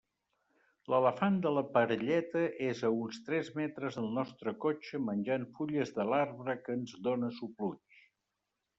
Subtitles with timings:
[0.93, 6.11] L'elefant de la parelleta és a uns tres metres del nostre cotxe menjant fulles de
[6.13, 8.05] l'arbre que ens dóna sopluig.